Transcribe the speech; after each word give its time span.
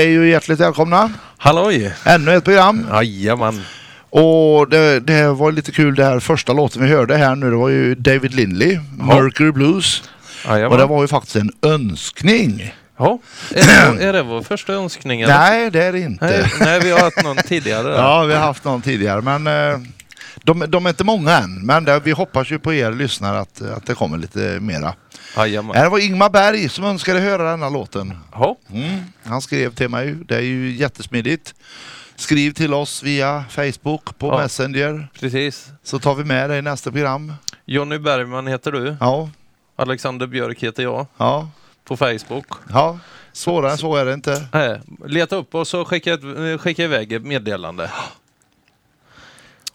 Hej 0.00 0.18
och 0.18 0.26
hjärtligt 0.26 0.60
välkomna. 0.60 1.10
Halloj! 1.36 1.94
Ännu 2.04 2.36
ett 2.36 2.44
program. 2.44 2.86
Jajamän. 2.92 3.62
Och 4.10 4.68
det, 4.68 5.00
det 5.00 5.28
var 5.28 5.52
lite 5.52 5.72
kul 5.72 5.94
det 5.94 6.04
här 6.04 6.20
första 6.20 6.52
låten 6.52 6.82
vi 6.82 6.88
hörde 6.88 7.16
här 7.16 7.34
nu. 7.34 7.50
Det 7.50 7.56
var 7.56 7.68
ju 7.68 7.94
David 7.94 8.34
Lindley, 8.34 8.80
Mercury 8.98 9.52
Blues. 9.52 10.02
Och 10.44 10.52
det 10.54 10.60
Jajamän. 10.60 10.88
var 10.88 11.02
ju 11.02 11.08
faktiskt 11.08 11.36
en 11.36 11.52
önskning. 11.62 12.74
Ja. 12.98 13.18
Är, 13.54 13.96
det, 13.96 14.04
är 14.04 14.12
det 14.12 14.22
vår 14.22 14.42
första 14.42 14.72
önskning? 14.72 15.20
eller? 15.20 15.38
Nej, 15.38 15.70
det 15.70 15.84
är 15.84 15.92
det 15.92 16.00
inte. 16.00 16.26
Nej, 16.26 16.52
nej, 16.60 16.80
vi 16.80 16.90
har 16.90 17.00
haft 17.00 17.24
någon 17.24 17.36
tidigare. 17.36 17.82
där. 17.82 17.98
Ja, 17.98 18.24
vi 18.24 18.34
har 18.34 18.40
haft 18.40 18.64
någon 18.64 18.82
tidigare 18.82 19.20
men 19.20 19.46
eh, 19.46 19.78
de, 20.44 20.64
de 20.68 20.86
är 20.86 20.90
inte 20.90 21.04
många 21.04 21.38
än. 21.38 21.66
Men 21.66 21.84
det, 21.84 22.00
vi 22.04 22.10
hoppas 22.10 22.50
ju 22.50 22.58
på 22.58 22.74
er 22.74 22.92
lyssnare 22.92 23.40
att, 23.40 23.62
att 23.62 23.86
det 23.86 23.94
kommer 23.94 24.18
lite 24.18 24.58
mera. 24.60 24.94
Jajamän. 25.36 25.82
Det 25.82 25.88
var 25.88 25.98
Ingmar 25.98 26.30
Berg 26.30 26.68
som 26.68 26.84
önskade 26.84 27.20
höra 27.20 27.50
denna 27.50 27.68
låten. 27.68 28.18
Ja. 28.32 28.56
Mm. 28.72 29.00
Han 29.24 29.42
skrev 29.42 29.74
till 29.74 29.88
mig. 29.88 30.14
Det 30.28 30.36
är 30.36 30.40
ju 30.40 30.72
jättesmidigt. 30.76 31.54
Skriv 32.16 32.52
till 32.52 32.74
oss 32.74 33.02
via 33.02 33.44
Facebook 33.50 34.18
på 34.18 34.26
Ja. 34.28 34.38
Messenger 34.38 35.08
Precis. 35.20 35.68
så 35.82 35.98
tar 35.98 36.14
vi 36.14 36.24
med 36.24 36.50
det 36.50 36.58
i 36.58 36.62
nästa 36.62 36.90
program. 36.90 37.32
Jonny 37.64 37.98
Bergman 37.98 38.46
heter 38.46 38.72
du. 38.72 38.96
Ja, 39.00 39.30
Alexander 39.76 40.26
Björk 40.26 40.62
heter 40.62 40.82
jag. 40.82 41.06
ja, 41.16 41.48
På 41.84 41.96
Facebook. 41.96 42.46
ja. 42.72 42.98
Svårare 43.32 43.72
än 43.72 43.78
så 43.78 43.96
är 43.96 44.04
det 44.04 44.14
inte. 44.14 44.46
Nej, 44.52 44.80
leta 45.06 45.36
upp 45.36 45.54
oss 45.54 45.74
och 45.74 45.88
skicka, 45.88 46.14
ett, 46.14 46.60
skicka 46.60 46.84
iväg 46.84 47.12
ett 47.12 47.22
meddelande. 47.22 47.90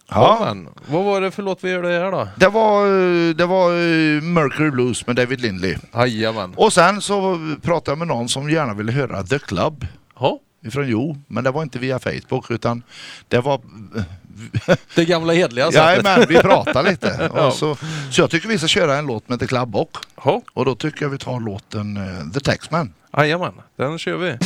Ja. 0.09 0.37
men, 0.45 0.67
vad 0.87 1.03
var 1.05 1.21
det 1.21 1.31
för 1.31 1.43
låt 1.43 1.63
vi 1.63 1.69
gör 1.71 1.83
det 1.83 1.99
här 1.99 2.11
då? 2.11 2.27
Det 2.35 2.47
var, 2.47 2.85
det 3.33 3.45
var 3.45 3.71
eh, 3.71 4.21
Mercury 4.21 4.71
Blues 4.71 5.07
med 5.07 5.15
David 5.15 5.41
Lindley. 5.41 5.77
Jajamän. 5.93 6.53
Och 6.55 6.73
sen 6.73 7.01
så 7.01 7.39
pratade 7.61 7.91
jag 7.91 7.97
med 7.97 8.07
någon 8.07 8.29
som 8.29 8.49
gärna 8.49 8.73
ville 8.73 8.91
höra 8.91 9.23
The 9.23 9.39
Club 9.39 9.87
Ja, 10.19 10.39
ifrån 10.65 10.87
Jo, 10.87 11.17
men 11.27 11.43
det 11.43 11.51
var 11.51 11.63
inte 11.63 11.79
via 11.79 11.99
Facebook 11.99 12.51
utan 12.51 12.83
det 13.27 13.39
var 13.39 13.61
eh, 13.95 14.75
Det 14.95 15.05
gamla 15.05 15.33
hedliga 15.33 15.65
sättet. 15.71 15.83
Jajamän, 16.05 16.25
vi 16.29 16.35
pratar 16.35 16.83
lite. 16.83 17.29
Ja. 17.35 17.51
Så, 17.51 17.77
så 18.11 18.21
jag 18.21 18.29
tycker 18.29 18.47
vi 18.47 18.57
ska 18.57 18.67
köra 18.67 18.95
en 18.97 19.05
låt 19.05 19.29
med 19.29 19.39
The 19.39 19.47
Club 19.47 19.69
Bock. 19.69 19.95
Ja, 20.25 20.41
Och 20.53 20.65
då 20.65 20.75
tycker 20.75 21.05
jag 21.05 21.09
vi 21.09 21.17
tar 21.17 21.39
låten 21.39 21.97
eh, 21.97 22.31
The 22.33 22.39
Taxman. 22.39 22.93
Jajamän, 23.17 23.53
den 23.77 23.97
kör 23.99 24.17
vi. 24.17 24.37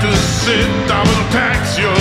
To 0.00 0.16
sit, 0.16 0.70
I 0.90 1.02
will 1.02 1.26
tax 1.32 1.76
your 1.76 1.97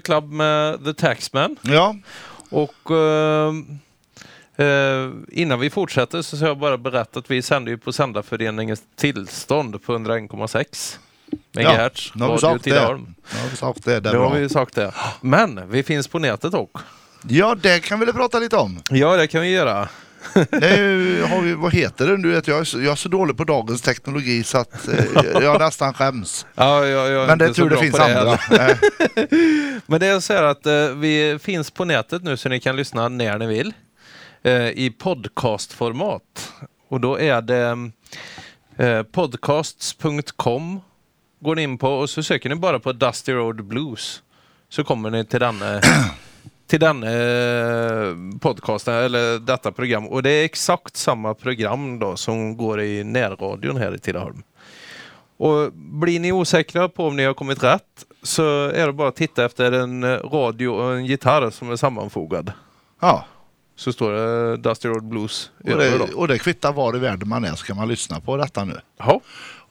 The 0.00 0.04
Club 0.04 0.32
med 0.32 0.84
The 0.84 0.94
Taxman. 0.94 1.56
Ja, 1.62 1.96
Och 2.50 2.90
eh, 2.90 3.52
eh, 4.66 5.10
innan 5.28 5.60
vi 5.60 5.70
fortsätter 5.70 6.22
så 6.22 6.36
ska 6.36 6.46
jag 6.46 6.58
bara 6.58 6.78
berätta 6.78 7.18
att 7.18 7.30
vi 7.30 7.42
sänder 7.42 7.72
ju 7.72 7.78
på 7.78 7.92
Sändarföreningens 7.92 8.82
tillstånd 8.96 9.82
på 9.82 9.98
101,6 9.98 10.98
megahertz. 11.52 12.12
nu 12.14 12.24
har 12.24 12.28
vi 12.28 12.36
Radio 12.36 12.52
sagt 12.52 12.64
det. 12.64 12.70
Tidaholm. 12.70 13.14
Nu 13.34 13.40
har 13.40 13.48
vi 13.50 13.56
sagt 13.56 13.84
det. 13.84 14.00
Det 14.00 14.12
Nu 14.12 14.18
har 14.18 14.34
vi 14.34 14.48
sagt 14.48 14.74
det. 14.74 14.92
Men 15.20 15.70
vi 15.70 15.82
finns 15.82 16.08
på 16.08 16.18
nätet 16.18 16.54
också. 16.54 16.84
Ja, 17.28 17.54
det 17.54 17.80
kan 17.80 18.00
vi 18.00 18.06
väl 18.06 18.14
prata 18.14 18.38
lite 18.38 18.56
om. 18.56 18.82
Ja, 18.90 19.16
det 19.16 19.26
kan 19.26 19.40
vi 19.40 19.48
göra. 19.48 19.88
Det 20.50 20.76
ju- 20.76 21.22
har 21.22 21.40
vi, 21.42 21.54
vad 21.54 21.74
heter 21.74 22.06
det? 22.06 22.16
Du 22.16 22.30
vet, 22.30 22.48
jag, 22.48 22.58
är 22.60 22.64
så, 22.64 22.80
jag 22.80 22.92
är 22.92 22.96
så 22.96 23.08
dålig 23.08 23.36
på 23.36 23.44
dagens 23.44 23.82
teknologi 23.82 24.42
så 24.44 24.58
att 24.58 24.88
eh, 24.88 25.04
jag 25.42 25.58
nästan 25.60 25.94
skäms. 25.94 26.46
Ja, 26.54 26.86
jag, 26.86 27.10
jag 27.10 27.26
Men 27.26 27.38
det 27.38 27.44
är 27.44 27.52
tur 27.52 27.70
det 27.70 27.76
finns 27.76 27.96
på 27.96 28.02
andra. 28.02 28.38
Men 29.86 30.00
det 30.00 30.06
är 30.06 30.20
så 30.20 30.32
här 30.32 30.42
att 30.42 30.66
eh, 30.66 30.88
vi 30.88 31.38
finns 31.42 31.70
på 31.70 31.84
nätet 31.84 32.22
nu 32.22 32.36
så 32.36 32.48
ni 32.48 32.60
kan 32.60 32.76
lyssna 32.76 33.08
när 33.08 33.38
ni 33.38 33.46
vill. 33.46 33.72
Eh, 34.42 34.68
I 34.68 34.94
podcastformat. 34.98 36.52
Och 36.88 37.00
då 37.00 37.18
är 37.20 37.42
det 37.42 37.90
eh, 38.86 39.02
podcasts.com 39.02 40.80
går 41.40 41.54
ni 41.56 41.62
in 41.62 41.78
på 41.78 41.88
och 41.98 42.10
så 42.10 42.22
söker 42.22 42.48
ni 42.48 42.54
bara 42.54 42.78
på 42.78 42.92
Dusty 42.92 43.32
Road 43.32 43.64
Blues. 43.64 44.22
Så 44.68 44.84
kommer 44.84 45.10
ni 45.10 45.24
till 45.24 45.40
den, 45.40 45.54
till 46.70 46.80
den 46.80 47.02
eh, 47.02 48.38
podcasten 48.40 48.94
eller 48.94 49.38
detta 49.38 49.72
program. 49.72 50.06
Och 50.06 50.22
det 50.22 50.30
är 50.30 50.44
exakt 50.44 50.96
samma 50.96 51.34
program 51.34 51.98
då 51.98 52.16
som 52.16 52.56
går 52.56 52.80
i 52.80 53.04
närradion 53.04 53.76
här 53.76 53.94
i 53.94 53.98
Tidaholm. 53.98 54.42
Och 55.36 55.72
blir 55.72 56.20
ni 56.20 56.32
osäkra 56.32 56.88
på 56.88 57.06
om 57.06 57.16
ni 57.16 57.24
har 57.24 57.34
kommit 57.34 57.62
rätt 57.62 58.04
så 58.22 58.68
är 58.68 58.86
det 58.86 58.92
bara 58.92 59.08
att 59.08 59.16
titta 59.16 59.44
efter 59.44 59.72
en 59.72 60.18
radio 60.18 60.68
och 60.68 60.94
en 60.94 61.06
gitarr 61.06 61.50
som 61.50 61.70
är 61.70 61.76
sammanfogad. 61.76 62.52
ja. 63.00 63.24
Så 63.76 63.92
står 63.92 64.12
det 64.12 64.56
Dusty 64.56 64.88
Road 64.88 65.04
Blues 65.04 65.50
och, 65.64 65.78
det, 65.78 65.98
då. 65.98 66.06
och 66.16 66.28
det 66.28 66.38
kvittar 66.38 66.72
var 66.72 66.96
i 66.96 66.98
världen 66.98 67.28
man 67.28 67.44
är 67.44 67.54
så 67.54 67.66
kan 67.66 67.76
man 67.76 67.88
lyssna 67.88 68.20
på 68.20 68.36
detta 68.36 68.64
nu. 68.64 68.80
Ja, 68.98 69.20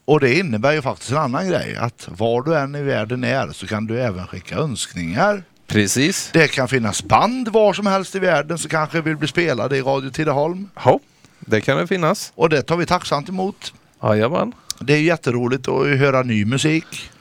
Och 0.06 0.20
det 0.20 0.40
innebär 0.40 0.72
ju 0.72 0.82
faktiskt 0.82 1.12
en 1.12 1.18
annan 1.18 1.48
grej. 1.50 1.76
Att 1.76 2.10
var 2.12 2.42
du 2.42 2.58
än 2.58 2.76
i 2.76 2.84
världen 2.84 3.24
är 3.24 3.52
så 3.52 3.68
kan 3.68 3.86
du 3.88 4.02
även 4.02 4.28
skicka 4.28 4.56
önskningar 4.56 5.44
Precis. 5.70 6.30
Det 6.34 6.48
kan 6.48 6.68
finnas 6.68 7.04
band 7.04 7.48
var 7.48 7.74
som 7.74 7.86
helst 7.86 8.16
i 8.16 8.20
världen 8.20 8.58
som 8.58 8.70
kanske 8.70 9.02
vill 9.02 9.18
bli 9.18 9.28
spelade 9.28 9.78
i 9.78 9.82
Radio 9.82 10.10
Tidaholm. 10.10 10.70
Ja, 10.84 11.00
det 11.40 11.62
kan 11.62 11.78
det 11.78 11.88
finnas. 11.88 12.32
Och 12.36 12.50
det 12.50 12.62
tar 12.62 12.78
vi 12.78 12.86
tacksamt 12.86 13.30
emot. 13.30 13.74
Jajamän. 14.04 14.54
Det 14.80 14.94
är 14.94 15.02
jätteroligt 15.02 15.68
att 15.68 15.88
höra 15.88 16.22
ny 16.24 16.46
musik. 16.46 17.12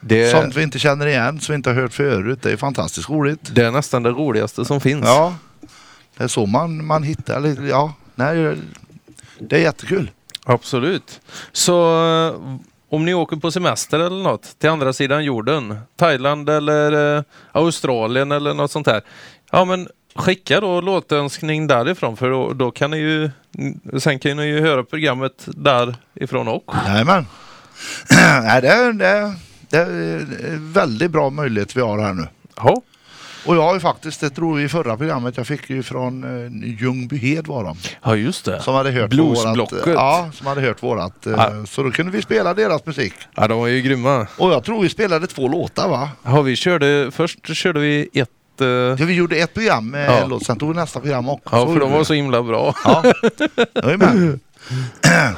Det, 0.00 0.30
Sånt 0.30 0.56
vi 0.56 0.62
inte 0.62 0.78
känner 0.78 1.06
igen, 1.06 1.40
som 1.40 1.52
vi 1.52 1.56
inte 1.56 1.70
har 1.70 1.74
hört 1.74 1.92
förut. 1.92 2.38
Det 2.42 2.52
är 2.52 2.56
fantastiskt 2.56 3.10
roligt. 3.10 3.54
det 3.54 3.66
är 3.66 3.70
nästan 3.70 4.02
det 4.02 4.10
roligaste 4.10 4.64
som 4.64 4.80
finns. 4.80 5.04
Ja, 5.04 5.36
det 6.16 6.24
är 6.24 6.28
så 6.28 6.46
man, 6.46 6.86
man 6.86 7.02
hittar 7.02 7.66
ja, 7.68 7.94
nej, 8.14 8.56
det 9.38 9.56
är 9.56 9.60
jättekul. 9.60 10.10
Absolut. 10.44 11.20
Så 11.52 12.04
eh, 12.26 12.56
om 12.94 13.04
ni 13.04 13.14
åker 13.14 13.36
på 13.36 13.50
semester 13.50 13.98
eller 13.98 14.22
något 14.22 14.58
till 14.58 14.70
andra 14.70 14.92
sidan 14.92 15.24
jorden, 15.24 15.78
Thailand 15.96 16.48
eller 16.48 17.16
eh, 17.16 17.22
Australien 17.52 18.32
eller 18.32 18.54
något 18.54 18.70
sånt 18.70 18.86
här. 18.86 19.02
Ja 19.50 19.64
men 19.64 19.88
skicka 20.14 20.60
då 20.60 20.80
låtönskning 20.80 21.66
därifrån 21.66 22.16
för 22.16 22.30
då, 22.30 22.52
då 22.52 22.70
kan 22.70 22.90
ni 22.90 22.96
ju 22.96 23.30
sen 23.98 24.18
kan 24.18 24.36
ni 24.36 24.46
ju 24.46 24.60
höra 24.60 24.84
programmet 24.84 25.46
därifrån 25.46 26.48
också. 26.48 26.76
Jajamän. 26.86 27.26
nej, 28.42 28.62
det, 28.62 28.68
är, 28.68 28.92
det, 28.92 29.06
är, 29.06 29.34
det 29.70 29.78
är 29.78 30.72
väldigt 30.72 31.10
bra 31.10 31.30
möjlighet 31.30 31.76
vi 31.76 31.80
har 31.80 31.98
här 31.98 32.12
nu. 32.12 32.26
Ja, 32.56 32.82
Och 33.46 33.56
jag 33.56 33.62
har 33.62 33.74
ju 33.74 33.80
faktiskt, 33.80 34.20
det 34.20 34.34
drog 34.34 34.56
vi 34.56 34.62
i 34.62 34.68
förra 34.68 34.96
programmet, 34.96 35.36
jag 35.36 35.46
fick 35.46 35.70
ju 35.70 35.82
från 35.82 36.24
eh, 36.24 36.68
Ljungbyhed 36.82 37.46
var 37.46 37.64
de. 37.64 37.76
ja 38.02 38.16
just 38.16 38.44
det. 38.44 38.62
Som 38.62 38.74
hade 38.74 38.90
hört 38.90 39.10
Bluesblocket. 39.10 39.72
Vårat, 39.86 39.94
ja, 39.94 40.30
som 40.34 40.46
hade 40.46 40.60
hört 40.60 40.82
vårat. 40.82 41.26
eh, 41.26 41.32
Ja. 41.36 41.52
Så 41.66 41.82
då 41.82 41.90
kunde 41.90 42.12
vi 42.12 42.22
spela 42.22 42.54
deras 42.54 42.86
musik. 42.86 43.14
Ja, 43.34 43.48
de 43.48 43.58
var 43.58 43.66
ju 43.66 43.80
grymma. 43.82 44.26
Och 44.38 44.52
jag 44.52 44.64
tror 44.64 44.82
vi 44.82 44.88
spelade 44.88 45.26
två 45.26 45.48
låtar 45.48 45.88
va? 45.88 46.08
Ja, 46.22 46.40
vi 46.42 46.56
körde, 46.56 47.10
först 47.14 47.54
körde 47.56 47.80
vi 47.80 48.08
ett... 48.12 48.28
eh, 48.60 48.66
Ja, 48.66 48.94
vi 49.06 49.14
gjorde 49.14 49.36
ett 49.36 49.54
program 49.54 49.90
med 49.90 50.10
Ja. 50.10 50.26
låt, 50.26 50.46
sen 50.46 50.58
tog 50.58 50.68
vi 50.68 50.74
nästa 50.74 51.00
program 51.00 51.28
också. 51.28 51.56
ja, 51.56 51.66
för 51.66 51.80
de 51.80 51.92
var 51.92 52.04
så 52.04 52.14
himla 52.14 52.42
bra. 52.42 52.74
Ja, 52.84 53.02
jag 53.74 53.90
är 53.92 53.96
med. 53.96 54.38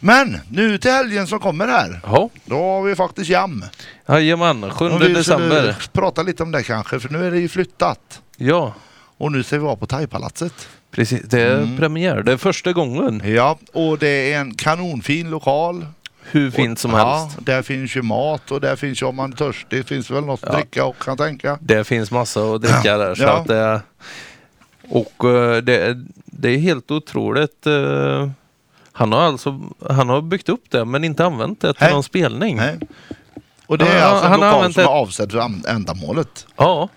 Men 0.00 0.38
nu 0.50 0.78
till 0.78 0.90
helgen 0.90 1.26
som 1.26 1.38
kommer 1.38 1.66
här. 1.68 2.00
Ja, 2.04 2.30
Då 2.44 2.56
har 2.56 2.82
vi 2.82 2.94
faktiskt 2.94 3.30
jam. 3.30 3.64
jajamän. 4.08 4.70
7 4.70 4.84
Om 4.90 4.98
vi 5.00 5.08
december. 5.12 5.48
skulle 5.48 5.74
prata 5.92 6.22
lite 6.22 6.42
om 6.42 6.52
det 6.52 6.62
kanske, 6.62 7.00
för 7.00 7.08
nu 7.08 7.26
är 7.26 7.30
det 7.30 7.38
ju 7.38 7.48
flyttat. 7.48 8.20
Ja, 8.36 8.74
Och 9.18 9.32
nu 9.32 9.42
ska 9.42 9.56
vi 9.56 9.62
vara 9.64 9.76
på 9.76 9.86
Thaipalatset. 9.86 10.68
precis. 10.90 11.22
Det 11.24 11.40
är 11.42 11.56
Mm. 11.58 11.76
premiär. 11.76 12.22
Det 12.22 12.32
är 12.32 12.36
första 12.36 12.72
gången. 12.72 13.22
Ja, 13.24 13.58
och 13.72 13.98
det 13.98 14.32
är 14.32 14.40
en 14.40 14.54
kanonfin 14.54 15.30
lokal. 15.30 15.86
Hur 16.30 16.50
fint 16.50 16.78
som 16.78 16.94
och, 16.94 16.98
helst. 17.00 17.36
Ja, 17.38 17.42
där 17.54 17.62
finns 17.62 17.96
ju 17.96 18.02
mat 18.02 18.50
och 18.50 18.60
där 18.60 18.76
finns 18.76 19.02
ju 19.02 19.06
om 19.06 19.16
man 19.16 19.32
är 19.32 19.36
törstig, 19.36 19.86
finns 19.88 20.10
väl 20.10 20.24
något 20.24 20.44
att 20.44 20.50
Ja. 20.52 20.58
dricka 20.58 20.84
och 20.84 20.98
kan 20.98 21.16
tänka. 21.16 21.58
Det 21.60 21.84
finns 21.84 22.10
massa 22.10 22.40
att 22.40 22.62
dricka 22.62 22.96
där. 22.98 23.14
Så 23.14 23.22
Ja. 23.22 23.38
att 23.38 23.46
det, 23.46 23.80
och 24.88 25.24
eh, 25.30 25.56
det, 25.62 25.76
är- 25.86 26.04
det 26.26 26.48
är 26.50 26.58
helt 26.58 26.90
otroligt. 26.90 27.66
eh, 27.66 28.30
Han 28.98 29.12
har 29.12 29.20
alltså 29.20 29.60
han 29.90 30.08
har 30.08 30.20
byggt 30.22 30.48
upp 30.48 30.64
det 30.70 30.84
men 30.84 31.04
inte 31.04 31.24
använt 31.24 31.60
det 31.60 31.72
till 31.74 31.82
Nej. 31.84 31.92
någon 31.92 32.02
spelning. 32.02 32.56
Nej. 32.56 32.78
Och 33.66 33.78
det 33.78 33.86
är 33.88 33.98
Ja, 33.98 34.04
alltså 34.04 34.24
en 34.26 34.30
han 34.32 34.40
har 34.40 34.46
lokal 34.48 34.58
använt 34.58 34.74
som 34.74 34.82
är 34.84 34.88
avsedd 34.88 35.32
för 35.32 35.50
ändamålet. 35.68 36.46
Ja. 36.56 36.88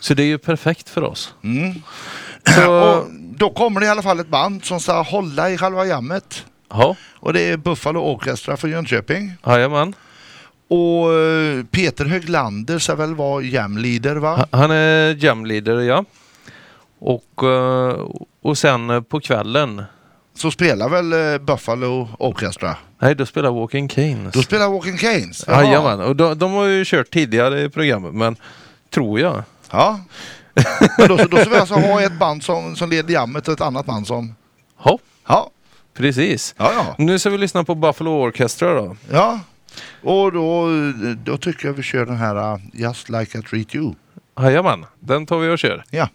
Så 0.00 0.14
det 0.14 0.22
är 0.22 0.26
ju 0.26 0.38
perfekt 0.38 0.88
för 0.88 1.02
oss. 1.04 1.34
Mm. 1.44 1.74
Så, 2.56 2.72
Och 2.98 3.06
då 3.38 3.50
kommer 3.50 3.80
det 3.80 3.86
i 3.86 3.88
alla 3.88 4.02
fall 4.02 4.20
ett 4.20 4.28
band 4.28 4.64
som 4.64 4.80
ska 4.80 5.02
hålla 5.02 5.50
i 5.50 5.58
själva 5.58 5.84
jammet. 5.86 6.44
ja, 6.70 6.96
Och 7.20 7.32
det 7.32 7.40
är 7.50 7.56
Buffalo 7.56 8.00
Orchestra 8.00 8.56
från 8.56 8.70
Jönköping. 8.70 9.32
jajamän. 9.46 9.94
Och 10.68 11.12
eh, 11.14 11.64
Peter 11.70 12.04
Höglander 12.04 12.78
ska 12.78 12.94
väl 12.94 13.14
vara 13.14 13.42
jamleader 13.42 14.16
va? 14.16 14.36
Ha- 14.36 14.46
Han 14.58 14.70
är 14.70 15.24
jamleader, 15.24 15.80
ja. 15.80 16.04
Och, 16.98 17.42
eh, 17.48 17.96
och 18.42 18.58
sen 18.58 19.04
på 19.04 19.20
kvällen, 19.20 19.82
Så 20.36 20.50
spelar 20.50 20.88
väl 20.88 21.12
eh, 21.12 21.38
Buffalo 21.38 22.08
Orchestra. 22.18 22.76
nej 22.98 23.14
då 23.14 23.26
spelar 23.26 23.50
Walking 23.50 23.88
Canes. 23.88 24.34
Då 24.34 24.42
spelar 24.42 24.68
Walking 24.68 24.96
Canes. 24.96 25.44
Jajamän, 25.48 26.00
och 26.00 26.16
de, 26.16 26.38
de 26.38 26.52
har 26.52 26.64
ju 26.64 26.84
kört 26.84 27.10
tidigare 27.10 27.62
i 27.62 27.68
programmet 27.68 28.14
men 28.14 28.36
tror 28.94 29.20
jag. 29.20 29.42
Ja. 29.70 30.00
Men 30.98 31.08
då, 31.08 31.16
då 31.16 31.36
ska 31.36 31.50
vi 31.50 31.56
alltså 31.56 31.74
ha 31.74 32.02
ett 32.02 32.18
band 32.18 32.44
som, 32.44 32.76
som 32.76 32.90
leder 32.90 33.14
jammet 33.14 33.48
och 33.48 33.54
ett 33.54 33.60
annat 33.60 33.86
band 33.86 34.06
som... 34.06 34.34
Ja, 34.84 34.98
Ja, 35.28 35.50
precis. 35.94 36.54
ja, 36.58 36.72
ja. 36.74 36.94
Nu 36.98 37.18
ska 37.18 37.30
vi 37.30 37.38
lyssna 37.38 37.64
på 37.64 37.74
Buffalo 37.74 38.10
Orchestra 38.10 38.74
då. 38.74 38.96
ja. 39.10 39.40
Och 40.02 40.32
då, 40.32 40.68
då 41.24 41.36
tycker 41.38 41.68
jag 41.68 41.74
vi 41.74 41.82
kör 41.82 42.06
den 42.06 42.16
här 42.16 42.52
uh, 42.54 42.60
Just 42.72 43.08
Like 43.08 43.38
I 43.38 43.42
Treat 43.42 43.74
You. 43.74 43.94
Jajamän, 44.40 44.86
den 45.00 45.26
tar 45.26 45.38
vi 45.38 45.48
och 45.48 45.58
kör. 45.58 45.84
Ja. 45.90 46.08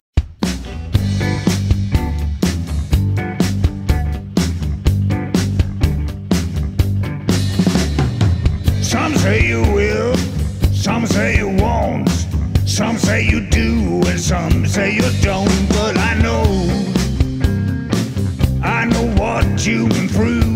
Some 14.32 14.66
say 14.66 14.94
you 14.96 15.10
don't. 15.22 15.68
But 15.68 15.98
I 15.98 16.14
know, 16.26 16.44
I 18.64 18.86
know 18.86 19.06
what 19.22 19.68
you've 19.68 19.90
been 19.90 20.08
through. 20.08 20.52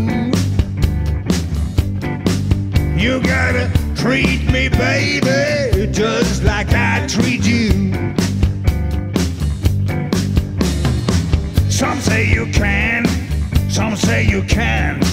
You 2.98 3.20
gotta 3.22 3.70
treat 3.94 4.50
me, 4.50 4.70
baby, 4.70 5.92
just 5.92 6.42
like 6.42 6.70
I 6.72 7.06
treat 7.06 7.44
you. 7.44 7.92
Some 11.68 12.00
say 12.00 12.32
you 12.32 12.46
can, 12.52 13.04
some 13.68 13.94
say 13.94 14.26
you 14.26 14.40
can't. 14.44 15.04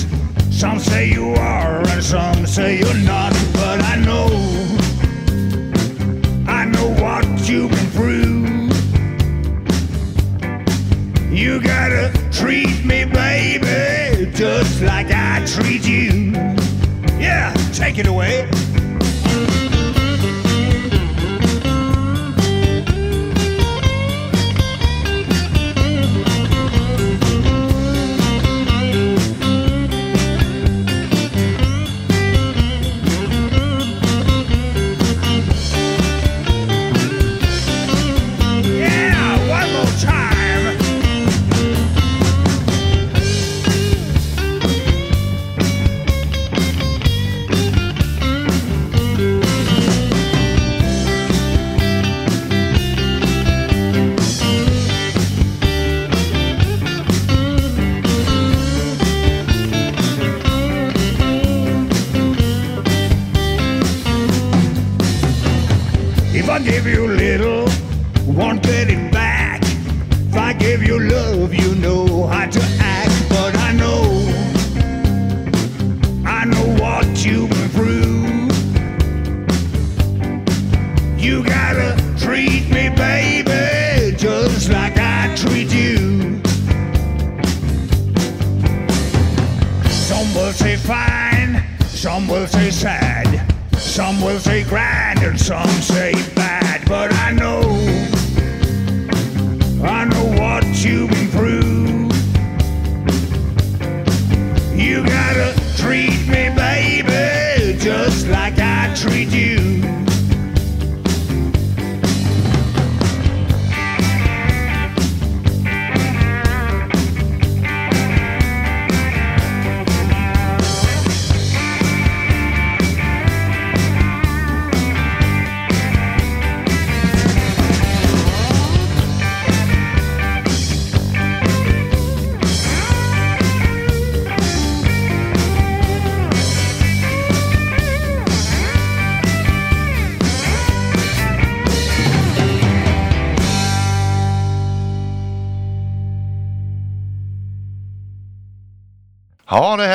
Some 0.53 0.79
say 0.79 1.09
you 1.11 1.33
are, 1.33 1.85
and 1.89 2.01
some 2.01 2.47
say 2.47 2.79
you're 2.79 2.92
Take 17.93 18.05
it 18.05 18.07
away. 18.07 18.72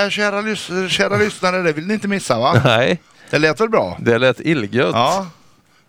Här 0.09 0.11
kära, 0.11 0.41
lys- 0.43 0.89
kära 0.89 1.17
lyssnare, 1.17 1.63
det 1.63 1.73
vill 1.73 1.87
ni 1.87 1.95
inte 1.95 2.09
missa 2.09 2.39
va? 2.39 2.61
Nej, 2.65 3.01
Det 3.31 3.39
lät 3.39 3.61
väl 3.61 3.69
bra? 3.69 3.97
det 4.01 4.19
lät 4.19 4.41
illgött. 4.41 4.95
Ja. 4.95 5.27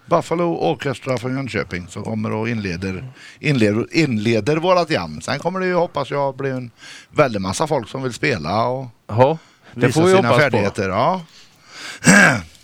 Buffalo 0.06 0.56
Orchestra 0.56 1.18
från 1.18 1.36
Jönköping 1.36 1.88
som 1.88 2.04
kommer 2.04 2.32
och 2.32 2.50
inleder, 2.50 3.12
inleder, 3.40 3.86
inleder 3.92 4.58
vårat 4.58 4.90
jam. 4.90 5.22
Sen 5.22 5.40
kommer 5.40 5.60
det 5.60 5.66
ju 5.66 5.74
hoppas 5.74 6.12
jag 6.12 6.36
bli 6.38 6.50
en 6.50 6.72
väldig 7.12 7.42
massa 7.42 7.68
folk 7.68 7.90
som 7.90 8.04
vill 8.04 8.14
spela 8.14 8.66
och 8.68 8.88
Ja, 9.08 9.38
det 9.74 9.86
visa 9.88 10.00
får 10.02 10.08
vi 10.08 10.16
sina 10.16 10.28
hoppas 10.28 10.38
på. 10.38 10.42
färdigheter. 10.42 10.90
Ja. 10.90 11.22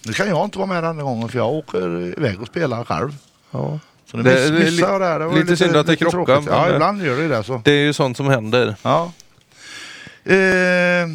Nu 0.05 0.13
kan 0.13 0.27
jag 0.27 0.45
inte 0.45 0.57
vara 0.57 0.67
med 0.67 0.83
den 0.83 0.97
gången 0.97 1.29
för 1.29 1.37
jag 1.37 1.49
åker 1.49 2.01
iväg 2.19 2.41
och 2.41 2.47
spelar 2.47 2.83
själv. 2.83 3.15
Ja. 3.51 3.79
Så 4.11 4.17
Det- 4.17 4.51
miss, 4.51 4.77
det 4.79 4.99
det 4.99 5.05
här. 5.05 5.19
Det 5.19 5.25
var 5.25 5.35
lite 5.35 5.57
synd 5.57 5.75
att 5.75 5.85
det 5.85 5.91
lite 5.91 6.05
krockar. 6.05 6.33
Ja, 6.47 6.65
men- 6.65 6.73
ibland 6.73 7.05
gör 7.05 7.17
det 7.17 7.27
det. 7.27 7.43
Så. 7.43 7.61
Det 7.63 7.71
är 7.71 7.83
ju 7.85 7.93
sånt 7.93 8.17
som 8.17 8.27
händer. 8.27 8.75
Ja. 8.81 9.11
Eh, 10.25 11.07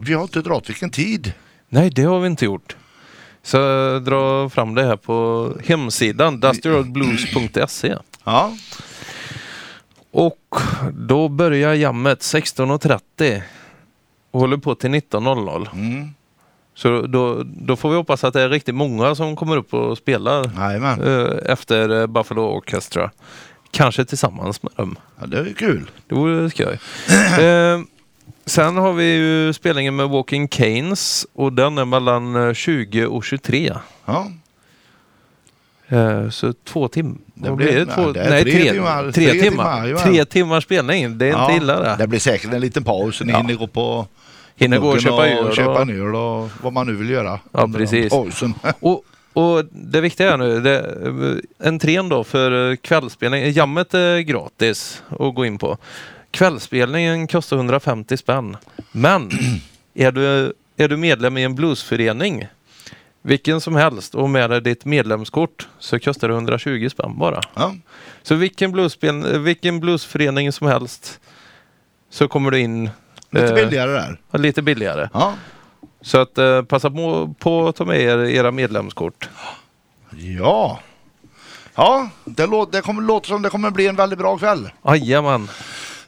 vi 0.00 0.14
har 0.14 0.22
inte 0.22 0.40
dragit 0.42 0.68
vilken 0.68 0.90
tid. 0.90 1.32
Nej, 1.68 1.90
det 1.90 2.02
har 2.02 2.20
vi 2.20 2.26
inte 2.26 2.44
gjort. 2.44 2.76
Så 3.42 3.56
drar 3.98 4.48
fram 4.48 4.74
det 4.74 4.84
här 4.84 4.96
på 4.96 5.48
hemsidan 5.64 6.40
dustyroadblues.se. 6.40 7.96
Ja. 8.24 8.56
Och 10.12 10.56
då 10.92 11.28
börjar 11.28 11.74
jammet 11.74 12.18
16.30 12.20 13.42
och 14.30 14.40
håller 14.40 14.56
på 14.56 14.74
till 14.74 14.90
19.00. 14.90 15.68
Mm. 15.72 16.08
Så 16.74 17.02
då, 17.06 17.42
då 17.44 17.76
får 17.76 17.90
vi 17.90 17.96
hoppas 17.96 18.24
att 18.24 18.32
det 18.34 18.42
är 18.42 18.48
riktigt 18.48 18.74
många 18.74 19.14
som 19.14 19.36
kommer 19.36 19.56
upp 19.56 19.74
och 19.74 19.98
spelar 19.98 20.50
Jajamän. 20.56 21.02
eh, 21.02 21.52
efter 21.52 22.00
eh, 22.00 22.06
Buffalo 22.06 22.42
Orchestra. 22.42 23.10
Kanske 23.70 24.04
tillsammans 24.04 24.62
med 24.62 24.72
dem. 24.76 24.96
Ja, 25.20 25.26
det 25.26 25.38
är 25.38 25.52
kul. 25.54 25.90
Det 26.08 26.14
vore 26.14 26.50
skoj. 26.50 26.78
eh, 27.46 27.80
sen 28.50 28.76
har 28.76 28.92
vi 28.92 29.04
ju 29.14 29.52
spelningen 29.52 29.96
med 29.96 30.08
Walking 30.08 30.48
Canes 30.48 31.26
och 31.32 31.52
den 31.52 31.78
är 31.78 31.84
mellan 31.84 32.48
eh, 32.48 32.54
20 32.54 33.06
och 33.06 33.24
23. 33.24 33.72
Ja. 34.04 34.30
Eh, 35.88 36.28
så 36.30 36.52
två 36.52 36.88
timmar. 36.88 37.18
Det 37.34 37.52
blir- 37.52 37.72
det? 37.86 37.86
Två, 37.86 38.12
det 38.12 38.30
nej, 38.30 38.42
tre 38.42 38.52
tre, 38.52 38.72
timmar. 38.72 39.02
Tre, 39.12 39.12
Tre 39.30 39.40
timmar. 39.42 39.86
timmar, 39.86 40.02
tre 40.02 40.24
timmars 40.24 40.64
spelning. 40.64 41.18
Det 41.18 41.24
är 41.26 41.28
inte 41.28 41.40
ja. 41.52 41.56
illa 41.56 41.80
det. 41.80 41.96
Det 41.98 42.06
blir 42.06 42.20
säkert 42.20 42.52
en 42.52 42.60
liten 42.60 42.84
paus 42.84 43.16
så 43.16 43.24
ni 43.24 43.32
Ja. 43.32 43.38
hinner 43.38 43.54
gå 43.54 43.66
på 43.66 44.06
Hinner 44.56 44.78
gå 44.78 44.88
och 44.88 45.00
köpa 45.00 45.28
öl. 45.28 45.46
och 45.46 45.56
köpa 45.56 45.82
en 45.82 45.90
öl 45.90 46.14
och 46.14 46.48
vad 46.62 46.72
man 46.72 46.86
nu 46.86 46.96
vill 46.96 47.10
göra. 47.10 47.40
Ja, 47.52 47.68
precis. 47.76 48.12
Och, 48.80 49.04
och 49.32 49.64
det 49.72 50.00
viktiga 50.00 50.32
är 50.32 50.36
nu, 50.38 50.60
det, 50.60 50.94
entrén 51.68 52.08
då 52.08 52.24
för 52.24 52.76
kvällsspelning, 52.76 53.50
jammet 53.50 53.94
är 53.94 54.18
gratis 54.18 55.02
att 55.08 55.34
gå 55.34 55.44
in 55.44 55.58
på. 55.58 55.78
Kvällsspelningen 56.30 57.26
kostar 57.26 57.56
150 57.56 58.16
spänn. 58.16 58.56
Men 58.92 59.30
är 59.94 60.12
du, 60.12 60.52
är 60.76 60.88
du 60.88 60.96
medlem 60.96 61.36
i 61.38 61.42
en 61.44 61.54
bluesförening, 61.54 62.46
vilken 63.22 63.60
som 63.60 63.76
helst, 63.76 64.14
och 64.14 64.30
med 64.30 64.50
dig 64.50 64.60
ditt 64.60 64.84
medlemskort 64.84 65.68
så 65.78 65.98
kostar 65.98 66.28
det 66.28 66.34
120 66.34 66.88
spänn 66.90 67.18
bara. 67.18 67.40
Ja. 67.54 67.74
Så 68.22 68.34
vilken, 68.34 68.72
bluesspel, 68.72 69.38
vilken 69.38 69.80
bluesförening 69.80 70.52
som 70.52 70.66
helst 70.66 71.20
så 72.10 72.28
kommer 72.28 72.50
du 72.50 72.58
in 72.60 72.90
Lite 73.30 73.46
eh, 73.46 73.54
billigare 73.54 73.90
där. 73.90 74.38
lite 74.38 74.62
billigare. 74.62 75.08
Ja. 75.12 75.34
Så 76.02 76.18
att 76.18 76.38
eh, 76.38 76.62
passa 76.62 76.90
på, 76.90 77.34
på 77.38 77.68
att 77.68 77.76
ta 77.76 77.84
med 77.84 78.00
er 78.00 78.18
era 78.18 78.50
medlemskort. 78.50 79.28
Ja. 80.38 80.80
Ja, 81.74 82.08
det, 82.24 82.46
lå- 82.46 82.68
det 82.72 82.80
kommer 82.80 83.02
låta 83.02 83.26
som 83.28 83.42
det 83.42 83.50
kommer 83.50 83.70
bli 83.70 83.86
en 83.86 83.96
väldigt 83.96 84.18
bra 84.18 84.38
kväll. 84.38 84.70
Jajamän. 84.86 85.48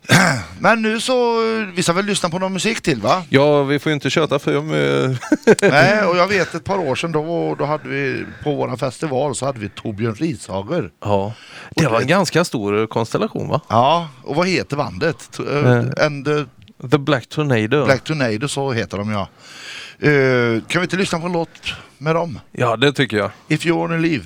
Men 0.58 0.82
nu 0.82 1.00
så, 1.00 1.40
vi 1.74 1.82
ska 1.82 1.92
väl 1.92 2.04
lyssna 2.04 2.28
på 2.30 2.38
någon 2.38 2.52
musik 2.52 2.80
till 2.80 3.00
va? 3.00 3.24
Ja, 3.28 3.62
vi 3.62 3.78
får 3.78 3.90
ju 3.90 3.94
inte 3.94 4.10
köta 4.10 4.38
för 4.38 4.62
mycket. 4.62 5.20
Nej, 5.72 6.04
och 6.04 6.16
jag 6.16 6.28
vet 6.28 6.54
ett 6.54 6.64
par 6.64 6.78
år 6.78 6.94
sedan 6.94 7.12
då, 7.12 7.54
då 7.58 7.64
hade 7.64 7.88
vi 7.88 8.24
på 8.44 8.54
våran 8.54 8.78
festival 8.78 9.34
så 9.34 9.46
hade 9.46 9.60
vi 9.60 9.68
Torbjörn 9.68 10.14
Rishager. 10.14 10.90
Ja, 11.00 11.32
det 11.76 11.86
var 11.86 12.00
en 12.00 12.06
ganska 12.06 12.44
stor 12.44 12.86
konstellation 12.86 13.48
va? 13.48 13.60
Ja, 13.68 14.08
och 14.22 14.36
vad 14.36 14.48
heter 14.48 14.76
bandet? 14.76 15.30
T- 15.36 15.42
eh, 15.52 16.06
And 16.06 16.24
the 16.24 16.44
The 16.90 16.98
Black 16.98 17.26
Tornado. 17.28 17.84
Black 17.84 18.04
Tornado 18.04 18.48
så 18.48 18.72
heter 18.72 18.98
de 18.98 19.10
ja. 19.10 19.28
Eh, 20.08 20.62
kan 20.68 20.80
vi 20.80 20.84
inte 20.84 20.96
lyssna 20.96 21.20
på 21.20 21.26
en 21.26 21.32
låt 21.32 21.48
med 21.98 22.14
dem? 22.14 22.38
Ja, 22.52 22.76
det 22.76 22.92
tycker 22.92 23.16
jag. 23.16 23.30
If 23.48 23.66
you 23.66 23.78
wanna 23.78 23.96
leave. 23.96 24.24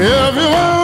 If 0.00 0.77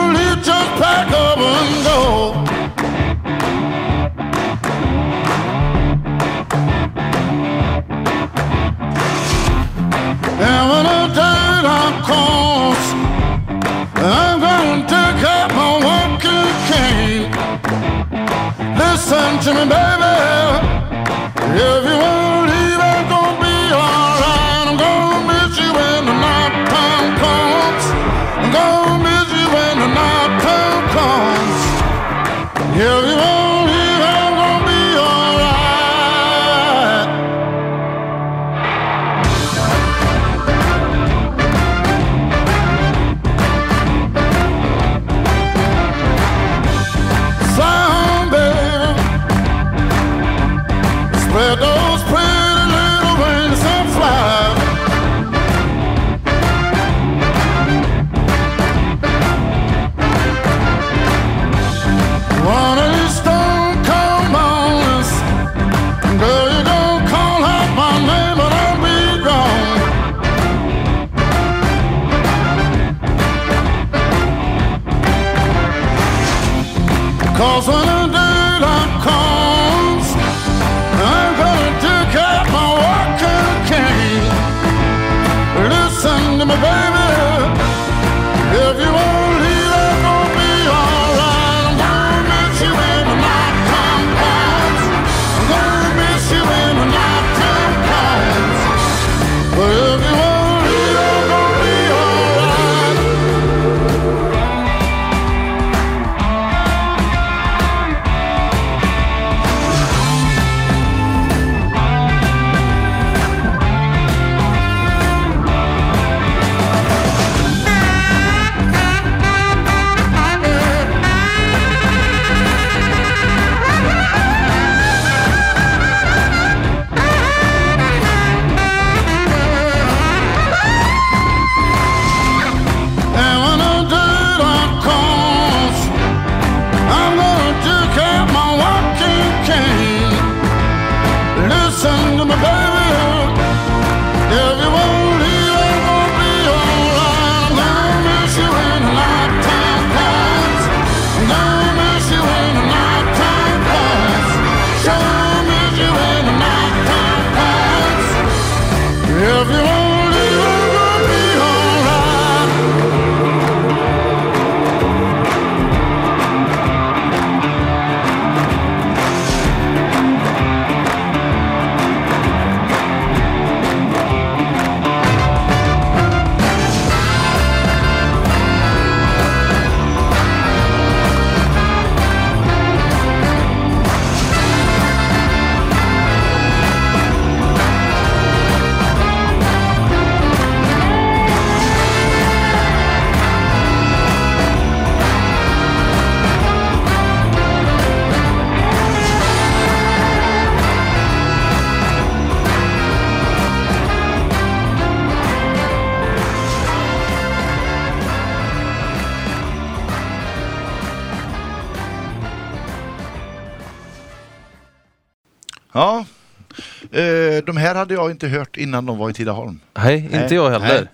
jag 218.09 218.13
inte 218.15 218.27
hört 218.27 218.57
innan 218.57 218.85
de 218.85 218.97
var 218.97 219.09
i 219.09 219.13
Tidaholm. 219.13 219.59
Nej, 219.77 219.95
inte 219.97 220.17
Nej, 220.19 220.33
jag 220.33 220.49
heller. 220.49 220.67
nej. 220.67 220.85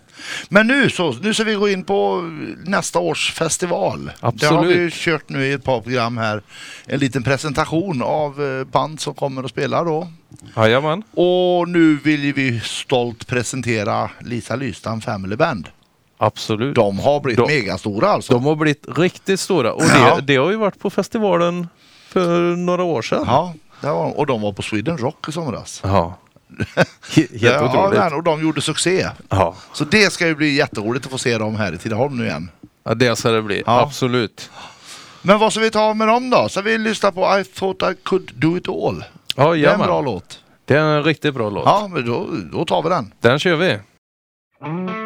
Men 0.49 0.67
nu 0.67 0.89
så, 0.89 1.11
nu 1.21 1.33
ska 1.33 1.43
vi 1.43 1.53
gå 1.53 1.69
in 1.69 1.83
på 1.83 2.21
nästa 2.65 2.99
års 2.99 3.31
festival. 3.33 4.05
Det 4.05 4.11
har 4.21 4.31
vi 4.31 4.37
Absolut. 4.73 4.93
kört 4.93 5.29
nu 5.29 5.45
i 5.47 5.51
ett 5.53 5.63
par 5.63 5.81
program 5.81 6.17
här. 6.17 6.41
En 6.85 6.99
liten 6.99 7.23
presentation 7.23 8.01
av 8.01 8.43
eh, 8.43 8.63
band 8.63 8.99
som 8.99 9.13
kommer 9.13 9.43
att 9.43 9.49
spela 9.49 9.83
då. 9.83 10.07
Jajamän. 10.55 11.03
Och 11.11 11.67
nu 11.69 11.97
vill 12.03 12.33
vi 12.33 12.59
stolt 12.59 13.27
presentera 13.27 14.09
Lisa 14.19 14.55
Lystam 14.55 15.01
Family 15.01 15.35
Band. 15.35 15.67
Absolut. 16.17 16.75
De 16.75 16.99
har 16.99 17.19
blivit 17.19 17.37
De- 17.47 17.47
megastora 17.53 18.09
alltså. 18.09 18.33
De 18.33 18.45
har 18.45 18.55
blivit 18.55 18.85
riktigt 18.97 19.39
stora 19.39 19.73
och 19.73 19.83
Ja. 19.83 20.15
det, 20.15 20.21
det 20.21 20.35
har 20.35 20.51
ju 20.51 20.57
varit 20.57 20.79
på 20.79 20.89
festivalen 20.89 21.67
för 22.07 22.55
några 22.55 22.83
år 22.83 23.01
sedan. 23.01 23.23
Ja, 23.27 23.53
det 23.81 23.87
var 23.87 24.17
och 24.19 24.25
de 24.25 24.41
var 24.41 24.53
på 24.53 24.61
Sweden 24.61 24.97
Rock 24.97 25.29
i 25.29 25.31
somras. 25.31 25.81
Ja. 25.83 26.17
He- 26.75 26.85
Helt 27.15 27.31
ja, 27.41 27.69
otroligt. 27.69 27.99
men, 27.99 28.13
och 28.13 28.23
de 28.23 28.41
gjorde 28.41 28.61
succé. 28.61 29.09
Ja. 29.29 29.55
Så 29.73 29.83
det 29.83 30.13
ska 30.13 30.27
ju 30.27 30.35
bli 30.35 30.55
jätteroligt 30.55 31.05
att 31.05 31.11
få 31.11 31.17
se 31.17 31.37
dem 31.37 31.55
här 31.55 31.73
i 31.73 31.77
Tidaholm 31.77 32.17
nu 32.17 32.25
igen. 32.25 32.49
ja, 32.83 32.93
det 32.93 33.15
ska 33.15 33.29
det 33.31 33.41
bli. 33.41 33.63
Ja. 33.65 33.81
Absolut. 33.81 34.49
Men 35.21 35.39
vad 35.39 35.51
ska 35.53 35.61
vi 35.61 35.71
ta 35.71 35.93
med 35.93 36.07
dem 36.07 36.29
då? 36.29 36.49
Så 36.49 36.61
vi 36.61 36.77
lyssnar 36.77 37.11
på 37.11 37.39
I 37.39 37.43
thought 37.43 37.91
I 37.91 37.95
could 38.03 38.31
do 38.35 38.57
it 38.57 38.69
all. 38.69 39.03
Ja, 39.35 39.53
Det 39.53 39.65
är 39.65 39.73
en 39.73 39.79
bra 39.79 40.01
låt. 40.01 40.39
Det 40.65 40.75
är 40.75 40.79
en 40.79 41.03
riktigt 41.03 41.33
bra 41.33 41.49
låt. 41.49 41.63
Ja, 41.65 41.89
men 41.93 42.05
då, 42.05 42.27
då 42.51 42.65
tar 42.65 42.83
vi 42.83 42.89
den. 42.89 43.13
Den 43.21 43.39
kör 43.39 43.55
vi. 43.55 43.79
Let's 44.63 45.00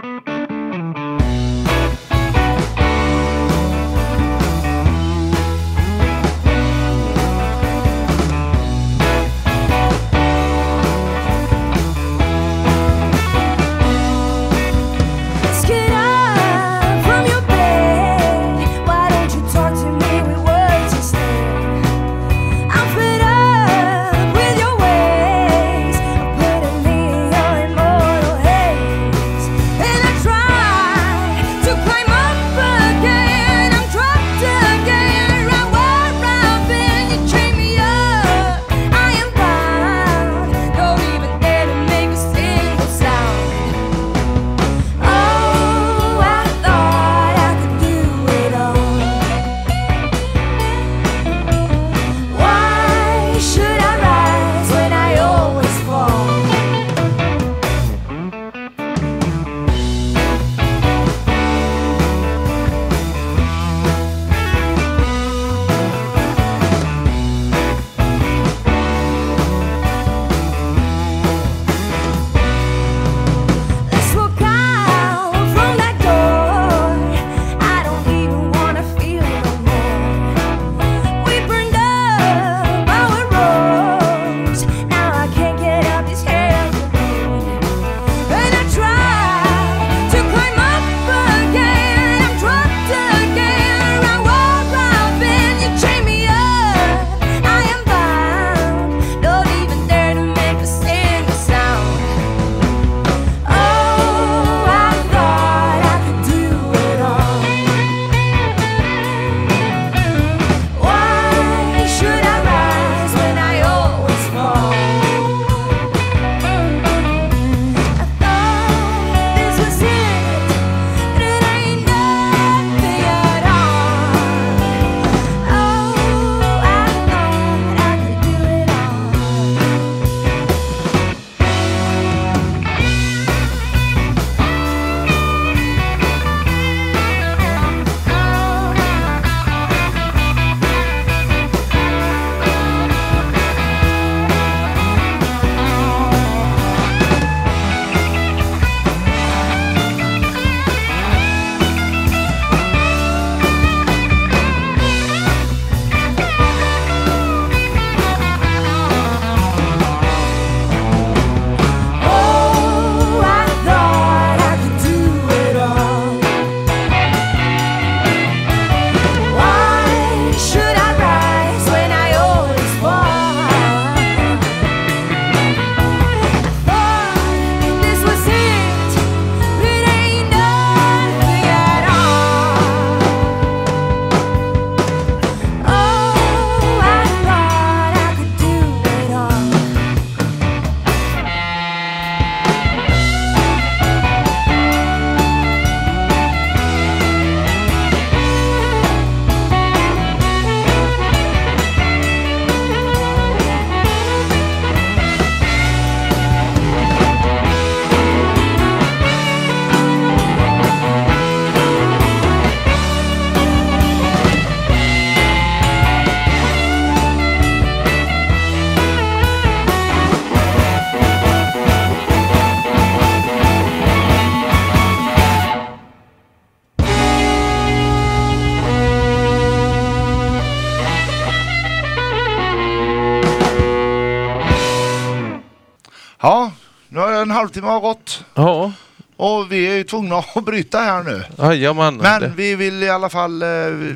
halvtimme 237.55 237.67
har 237.67 237.79
gått 237.79 238.23
Ja, 238.33 238.71
och 239.17 239.51
vi 239.51 239.67
är 239.67 239.73
ju 239.75 239.83
tvungna 239.83 240.17
att 240.35 240.45
bryta 240.45 240.79
här 240.79 241.03
nu. 241.03 241.23
jajamän. 241.37 241.97
Men 241.97 242.21
Det- 242.21 242.33
vi 242.35 242.55
vill 242.55 242.83
i 242.83 242.89
alla 242.89 243.09
fall 243.09 243.41
eh, 243.41 243.47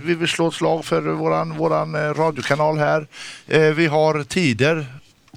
vi 0.03 0.15
vill 0.15 0.27
slå 0.27 0.47
ett 0.47 0.53
slag 0.53 0.85
för 0.85 1.01
våran, 1.01 1.57
våran 1.57 1.95
eh, 1.95 2.13
radiokanal 2.13 2.77
här. 2.77 3.07
Eh, 3.47 3.61
Vi 3.61 3.87
har 3.87 4.23
tider 4.23 4.85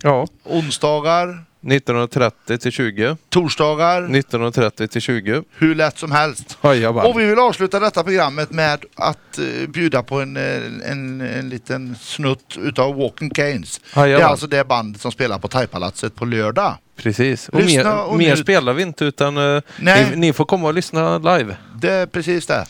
Ja, 0.03 0.27
Onsdagar, 0.45 1.45
19.30 1.63 2.57
till 2.57 2.73
20. 2.73 3.17
torsdagar, 3.29 4.03
19.30 4.03 4.87
till 4.87 5.01
20. 5.01 5.43
hur 5.59 5.75
lätt 5.75 5.99
som 5.99 6.13
helst. 6.13 6.59
Jajamän. 6.63 7.07
Och 7.07 7.21
vi 7.21 7.27
vill 7.27 7.39
avsluta 7.39 7.81
detta 7.81 8.03
programmet 8.05 8.51
med 8.51 8.85
att 8.95 9.39
eh, 9.39 9.69
bjuda 9.69 10.03
på 10.03 10.21
en, 10.21 10.37
eh, 10.37 10.91
en, 10.91 11.21
en 11.21 11.49
liten 11.49 11.97
snutt 12.01 12.57
utav 12.59 12.97
Walking 12.97 13.31
Canes. 13.31 13.79
Det 13.95 14.01
är 14.01 14.05
Jajamän. 14.07 14.27
alltså 14.31 14.47
det 14.47 14.65
band 14.69 15.01
som 15.01 15.13
spelar 15.13 15.39
på 15.39 15.49
Thaipalatset 15.49 16.15
på 16.15 16.25
lördag. 16.25 16.75
Precis. 16.97 17.49
Och 17.49 17.61
Lyssna 17.61 17.95
mer, 17.95 18.05
och 18.05 18.17
mer 18.19 18.37
spelar 18.37 18.73
vi 18.73 18.83
inte 18.83 19.05
utan 19.05 19.37
eh, 19.57 19.63
Nej. 19.79 20.07
ni, 20.11 20.17
ni 20.17 20.33
får 20.33 20.45
komma 20.45 20.67
och 20.69 20.75
lyssna 20.75 21.19
live. 21.19 21.57
Det 21.75 21.91
är 21.91 22.07
precis 22.07 22.47
det. 22.47 22.67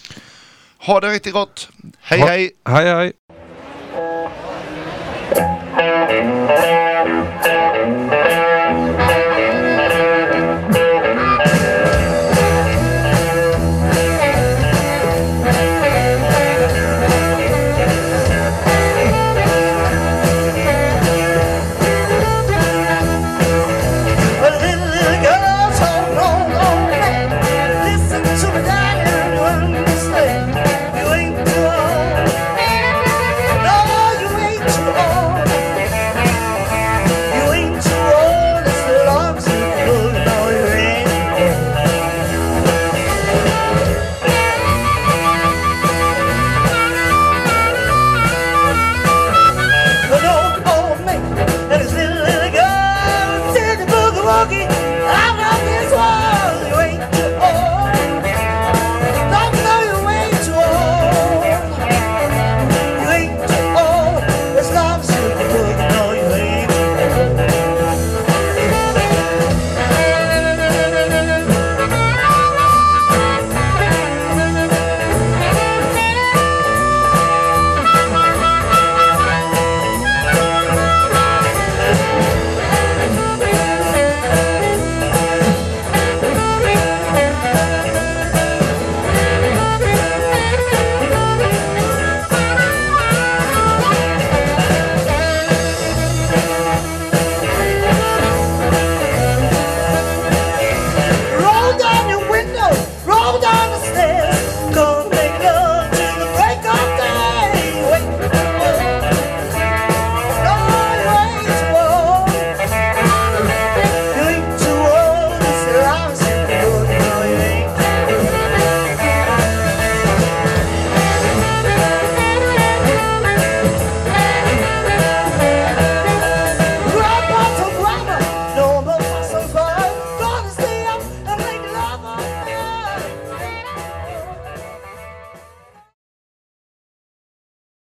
Ha 0.79 1.01
det 1.01 1.09
riktigt 1.09 1.33
gott. 1.33 1.69
Hej 2.01 2.21
Ha- 2.21 2.27
hej! 2.29 2.51
Hej 2.65 2.95
hej! 2.95 3.13